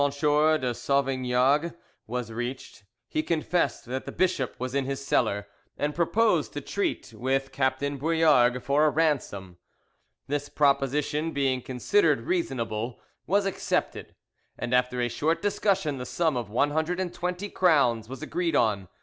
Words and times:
de 0.01 0.07
Sauvignargues 0.73 1.75
was 2.07 2.31
reached, 2.31 2.85
he 3.07 3.21
confessed 3.21 3.85
that 3.85 4.03
the 4.03 4.11
bishop 4.11 4.55
was 4.57 4.73
in 4.73 4.85
his 4.85 5.05
cellar, 5.05 5.47
and 5.77 5.93
proposed 5.93 6.53
to 6.53 6.59
treat 6.59 7.13
with 7.13 7.51
Captain 7.51 7.99
Bouillargues 7.99 8.63
for 8.63 8.85
a 8.85 8.89
ransom. 8.89 9.57
This 10.25 10.49
proposition 10.49 11.33
being 11.33 11.61
considered 11.61 12.21
reasonable, 12.21 12.99
was 13.27 13.45
accepted, 13.45 14.15
and 14.57 14.73
after 14.73 15.01
a 15.01 15.07
short 15.07 15.39
discussion 15.39 15.99
the 15.99 16.07
sum 16.07 16.35
of 16.35 16.49
120 16.49 17.49
crowns 17.49 18.09
was 18.09 18.23
agreed 18.23 18.55
on. 18.55 18.87